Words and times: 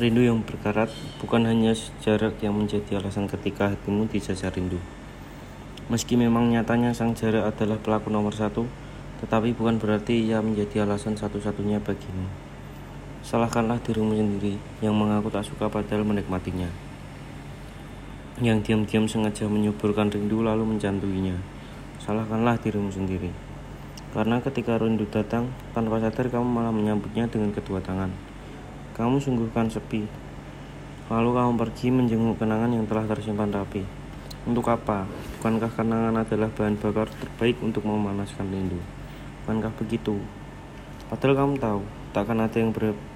Rindu 0.00 0.24
yang 0.24 0.40
berkarat 0.40 0.88
bukan 1.20 1.44
hanya 1.44 1.76
jarak 2.00 2.40
yang 2.40 2.56
menjadi 2.56 3.04
alasan 3.04 3.28
ketika 3.28 3.68
hatimu 3.68 4.08
dijajah 4.08 4.48
rindu. 4.48 4.80
Meski 5.92 6.16
memang 6.16 6.48
nyatanya 6.48 6.96
sang 6.96 7.12
jarak 7.12 7.52
adalah 7.52 7.76
pelaku 7.76 8.08
nomor 8.08 8.32
satu, 8.32 8.64
tetapi 9.20 9.52
bukan 9.52 9.76
berarti 9.76 10.24
ia 10.24 10.40
menjadi 10.40 10.88
alasan 10.88 11.20
satu-satunya 11.20 11.84
bagimu. 11.84 12.32
Salahkanlah 13.20 13.76
dirimu 13.84 14.16
sendiri 14.16 14.56
yang 14.80 14.96
mengaku 14.96 15.28
tak 15.28 15.44
suka 15.44 15.68
padahal 15.68 16.08
menikmatinya. 16.08 16.72
Yang 18.40 18.72
diam-diam 18.72 19.04
sengaja 19.04 19.52
menyuburkan 19.52 20.08
rindu 20.08 20.40
lalu 20.40 20.64
mencantuinya. 20.64 21.36
Salahkanlah 22.00 22.56
dirimu 22.56 22.88
sendiri. 22.88 23.28
Karena 24.16 24.40
ketika 24.40 24.80
rindu 24.80 25.04
datang, 25.12 25.52
tanpa 25.76 26.00
sadar 26.00 26.32
kamu 26.32 26.48
malah 26.48 26.72
menyambutnya 26.72 27.28
dengan 27.28 27.52
kedua 27.52 27.84
tangan. 27.84 28.29
Kamu 28.94 29.22
sungguhkan 29.22 29.70
sepi. 29.70 30.06
Lalu 31.10 31.30
kamu 31.34 31.52
pergi 31.58 31.86
menjenguk 31.90 32.38
kenangan 32.38 32.70
yang 32.70 32.86
telah 32.86 33.06
tersimpan 33.06 33.50
rapi. 33.50 33.82
Untuk 34.46 34.66
apa? 34.70 35.04
Bukankah 35.38 35.68
kenangan 35.74 36.22
adalah 36.22 36.48
bahan 36.54 36.78
bakar 36.80 37.10
terbaik 37.12 37.60
untuk 37.60 37.84
memanaskan 37.84 38.48
rindu? 38.48 38.80
Bukankah 39.44 39.74
begitu? 39.76 40.16
Padahal 41.10 41.34
kamu 41.34 41.54
tahu, 41.58 41.82
takkan 42.14 42.38
ada 42.38 42.56
yang 42.56 42.70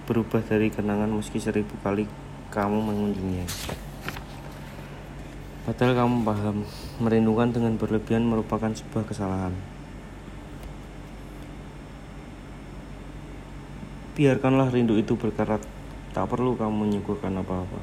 berubah 0.05 0.43
dari 0.43 0.69
kenangan 0.69 1.09
meski 1.09 1.39
seribu 1.39 1.79
kali 1.81 2.11
kamu 2.51 2.79
mengunjunginya. 2.83 3.47
Padahal 5.65 5.93
kamu 5.97 6.15
paham, 6.29 6.57
merindukan 7.01 7.49
dengan 7.55 7.79
berlebihan 7.81 8.27
merupakan 8.29 8.69
sebuah 8.69 9.09
kesalahan. 9.09 9.74
Biarkanlah 14.15 14.71
rindu 14.71 14.95
itu 14.95 15.19
berkarat, 15.19 15.59
tak 16.15 16.31
perlu 16.31 16.55
kamu 16.55 16.87
menyuguhkan 16.87 17.35
apa-apa. 17.35 17.83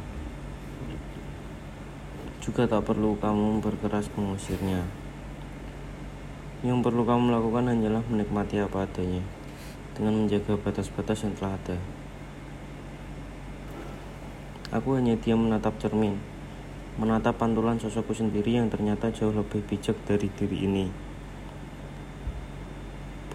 Juga 2.40 2.64
tak 2.72 2.88
perlu 2.88 3.20
kamu 3.20 3.60
berkeras 3.60 4.08
mengusirnya. 4.16 4.80
Yang 6.64 6.88
perlu 6.88 7.04
kamu 7.04 7.36
lakukan 7.36 7.68
hanyalah 7.68 8.00
menikmati 8.08 8.64
apa 8.64 8.88
adanya, 8.88 9.20
dengan 9.92 10.24
menjaga 10.24 10.56
batas-batas 10.56 11.28
yang 11.28 11.36
telah 11.36 11.60
ada. 11.60 11.76
Aku 14.72 14.96
hanya 14.96 15.20
diam 15.20 15.52
menatap 15.52 15.76
cermin, 15.84 16.16
menatap 16.96 17.44
pantulan 17.44 17.76
sosokku 17.76 18.16
sendiri 18.16 18.56
yang 18.56 18.72
ternyata 18.72 19.12
jauh 19.12 19.36
lebih 19.36 19.60
bijak 19.68 20.00
dari 20.08 20.32
diri 20.32 20.64
ini. 20.64 20.88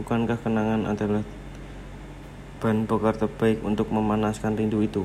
Bukankah 0.00 0.40
kenangan 0.40 0.88
adalah 0.88 1.20
bahan 2.60 2.84
bakar 2.84 3.16
terbaik 3.16 3.64
untuk 3.64 3.88
memanaskan 3.88 4.56
rindu 4.56 4.84
itu? 4.84 5.04